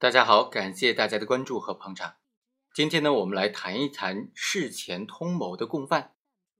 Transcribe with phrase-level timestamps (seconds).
[0.00, 2.18] 大家好，感谢大家的关注和捧场。
[2.72, 6.14] 今天呢，我们来谈一谈事前通谋的共犯，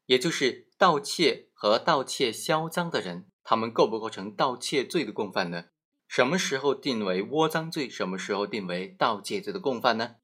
[0.07, 5.67] 也就是盗窃和盗窃销赃的人，他们构不构成盗窃罪的共犯呢？
[6.09, 7.89] 什么时候定为窝赃罪？
[7.89, 10.17] 什么时候定为盗窃罪的共犯呢？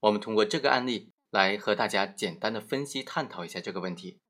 [0.00, 4.22] 我们通过这个案例来和大家简单的分析探讨一下这个问题。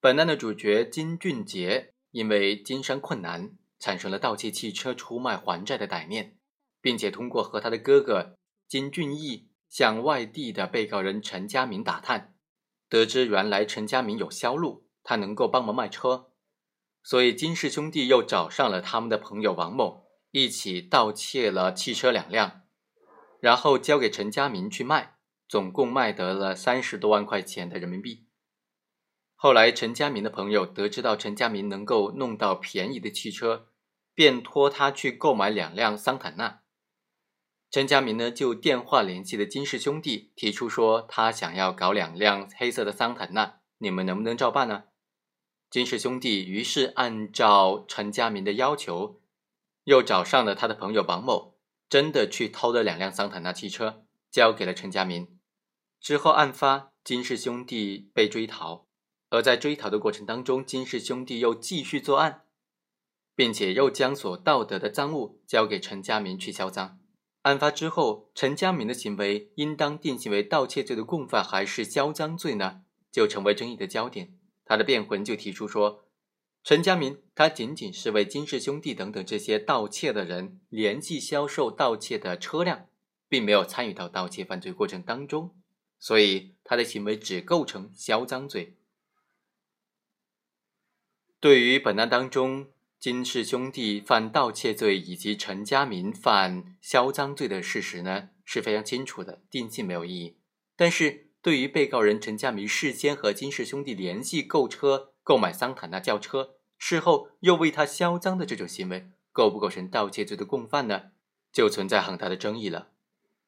[0.00, 6.38] 本案的主角金俊杰因为经商困难，产生了盗窃汽车出卖还债的歹念。
[6.84, 8.36] 并且通过和他的哥哥
[8.68, 12.34] 金俊义向外地的被告人陈家明打探，
[12.90, 16.30] 得知原来陈家明有销路，他能够帮忙卖车，
[17.02, 22.64] 所以金氏兄弟又找上了他们的朋友王某，一起盗窃了汽车两辆，
[23.40, 25.16] 然后交给陈家明去卖，
[25.48, 28.26] 总共卖得了三十多万块钱的人民币。
[29.34, 33.68] 后来陈家明的朋友得知到陈家明能够弄到便宜的汽车，
[34.12, 36.63] 便托他去购买两辆桑塔纳。
[37.74, 44.84] 陈家明呢，就电话联系了金氏兄弟，提出说他想要搞两辆黑色的桑塔纳，你们能不能照办呢？
[45.70, 49.20] 金氏兄弟于是按照陈家明的要求，
[49.82, 51.56] 又找上了他的朋友王某，
[51.88, 55.36] 真的去偷了两辆桑塔纳汽车，交给了陈家明。
[56.00, 58.86] 之后案发，金氏兄弟被追逃，
[59.30, 62.44] 而在追逃的过程当中，金氏兄弟又继续作案，
[63.34, 67.00] 并且又将所盗得的赃物交给陈家明去销赃。
[67.44, 72.84] 案发之后，陈家明的行为应当定性为盗窃罪的共犯还是销赃罪呢？
[73.12, 74.38] 就成为争议的焦点。
[74.64, 76.06] 他的辩护人就提出说，
[76.62, 82.86] 陈家明他仅仅是为金氏兄弟等等这些盗窃的人联系销售盗窃的车辆，
[83.28, 85.54] 并没有参与到盗窃犯罪过程当中，
[85.98, 88.78] 所以他的行为只构成销赃罪。
[91.38, 92.68] 对于本案当中。
[93.04, 100.38] 金氏兄弟犯盗窃罪以及陈家明犯销赃罪的事实呢是非常清楚的，定性没有异议。
[100.74, 111.10] 但是对于被告人陈家明事先和金氏兄弟联系购车、购买桑塔纳轿车，事后又为他销赃的这种行为，构不构成盗窃罪的共犯呢？
[111.52, 112.92] 就存在很大的争议了。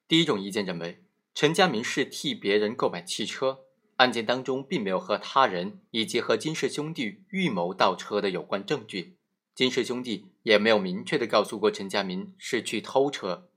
[0.07, 1.03] 第一种意见认为，
[1.33, 3.61] 陈家明是替别人购买汽车，
[3.95, 9.16] 案件当中并没有和他人以及和金氏兄弟预谋盗车的有关证据。
[9.57, 13.49] 金氏兄弟也没有明确的告诉过陈家明是去偷车，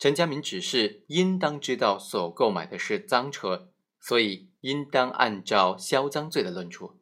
[0.00, 3.70] 陈家明只是应当知道所购买的是赃车，
[4.00, 6.98] 所以应当按照销赃罪的论处。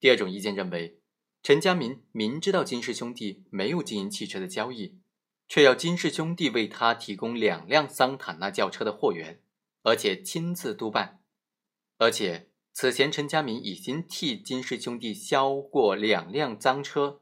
[0.00, 0.98] 第二种意见认为，
[1.40, 4.98] 陈家明明知道金氏兄弟没有经营汽车的交易，
[5.46, 9.40] 却要金氏兄弟为他提供两辆桑塔纳轿车的货源，
[9.84, 11.20] 而且亲自督办，
[11.98, 12.50] 而且。
[12.76, 17.20] 此前，陈家明已经替金氏兄弟销过两辆赃车，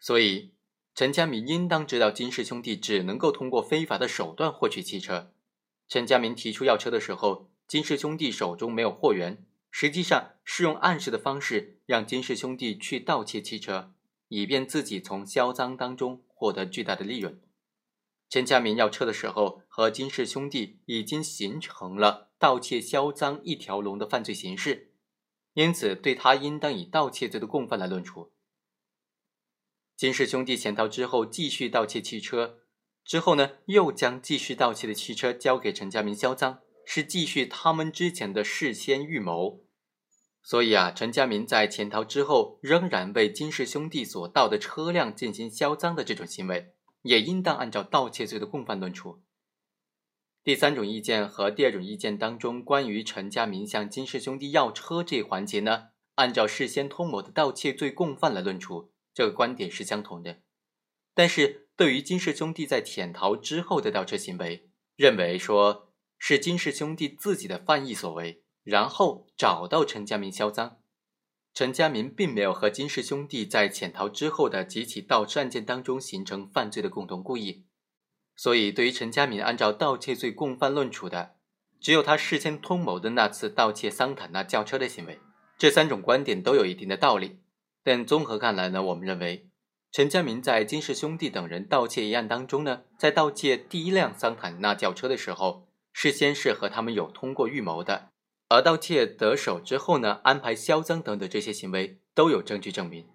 [0.00, 0.54] 所以
[0.94, 5.34] 陈家明应当知道金氏兄弟只能够通过非法的手段获取汽车。
[5.86, 13.92] 陈家明提出要车的时候，金氏兄弟手中没有货源，实际上是用暗示的方式让金氏兄弟去盗窃汽车，
[14.28, 17.38] 以便自己从销赃当中获得巨大的利润。
[18.30, 24.92] 陈家明要车的时候，和金氏兄弟已经形成了盗窃销赃一条龙的犯罪形式，
[25.54, 28.32] 因此对他应当以盗窃罪的共犯来论处。
[29.96, 32.58] 金氏兄弟潜逃之后，继续盗窃汽车，
[33.04, 39.64] 之后呢，又将继续盗窃的汽车交给陈家明销赃，是继续他们之前的事先预谋。
[40.42, 46.72] 所以啊，陈家明在潜逃之后，仍然为金氏兄弟所盗的车辆进行销赃的这种行为。
[47.02, 49.22] 也应当按照盗窃罪的共犯论处。
[50.46, 60.38] 第三种意见和第二种意见当中，关于陈家明向金氏兄弟要车这一环节呢，按照事先通谋的盗窃罪共犯来论处，这个观点是相同的。
[61.14, 70.78] 但是对于金氏兄弟在潜逃之后的盗车行为，认为说是金氏兄弟自己的犯意所为，然后找到陈家明销赃。
[71.52, 77.65] 陈家明并没有和金氏兄弟在潜逃之后的几起盗车案件当中形成犯罪的共同故意，
[78.36, 81.36] 所以对于陈家明按照盗窃罪共犯论处的，
[81.80, 85.18] 只有他事先通谋的那次盗窃桑塔纳轿车的行为。
[85.58, 87.38] 这三种观点都有一定的道理，
[87.82, 89.48] 但综合看来呢，我们认为
[89.90, 98.10] 陈家明在金氏兄弟等人盗窃一案当中呢，在盗窃第一辆桑塔纳轿车的时候，事先是和他们有通过预谋的。
[98.48, 103.08] 而盗窃得手之后呢，安排销赃等等这些行为都有证据证明，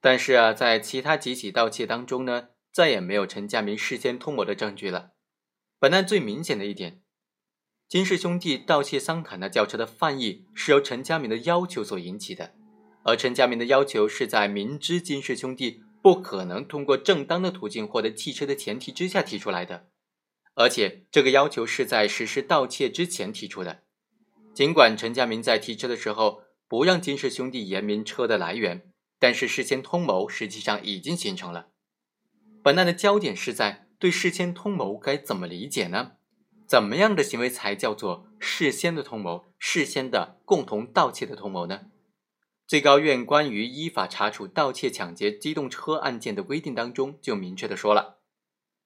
[0.00, 5.12] 但是啊，在其他几起盗窃当中呢，再也没有陈家明事先通谋的证据了。
[5.78, 7.02] 本案最明显的一点，
[7.88, 12.54] 金氏兄弟盗窃桑塔纳轿车的犯意是由陈家明的要求所引起的，
[13.04, 19.88] 而陈家明的要求是在明知金氏兄弟不可能通过正当的途径获得汽车的前提之下提出来的，
[20.54, 23.82] 而且这个要求是在实施盗窃之前提出的。
[24.54, 31.68] 尽管陈家明在提车的时候不让金氏兄弟言明车的来源，但是事先通谋实际上已经形成了。
[32.68, 36.12] 本案的焦点是在对事先通谋该怎么理解呢？
[36.66, 41.86] 怎么样的行为才叫做事先的通谋、事先的共同盗窃的通谋呢？
[42.66, 48.18] 最高院关于依法查处盗窃、抢劫机动车案件的规定当中就明确的说了，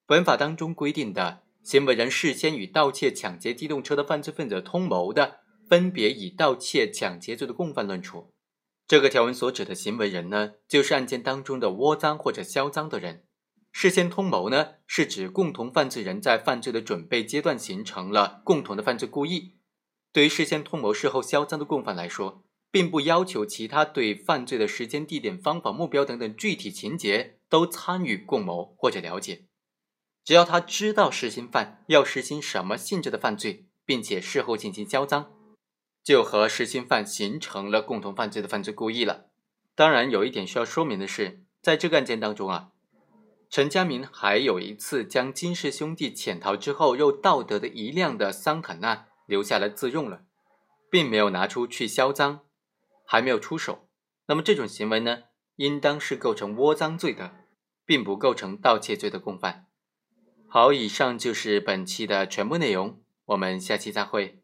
[0.07, 8.29] 本法当中规定的行为人事先与盗窃、抢劫机动车的犯罪分子通谋的，分别以盗窃、抢劫罪的共犯论处。
[8.87, 13.25] 这个条文所指的行为人呢，就是案件当中的窝赃或者销赃的人。
[13.73, 19.55] 事先通谋呢，是指共同犯罪人在犯罪的准备阶段形成了共同的犯罪故意。
[20.13, 29.45] 对于事先通谋、事后销赃的共犯来说，并不要求其他对犯罪的时间、地点、方法、目标等等具体情节都参与共谋或者了解，
[30.23, 35.31] 只要他知道实行犯要实行什么性质的犯罪，并且事后进行销赃，
[36.03, 39.25] 就和实行犯形成了共同犯罪的犯罪故意了。
[39.73, 42.72] 当然，有一点需要说明的是，在这个案件当中啊，
[43.53, 50.23] 陈家明还有一次将金氏兄弟潜逃之后又盗得的一辆的桑塔纳留下来自用了，
[50.89, 52.39] 并没有拿出去销赃。
[53.05, 53.87] 还没有出手，
[54.25, 55.25] 那么这种行为呢，
[55.57, 57.45] 应当是构成窝赃罪的，
[57.85, 59.67] 并不构成盗窃罪的共犯。
[60.49, 64.42] 好，以上就是本期的全部内容，我们下期再会。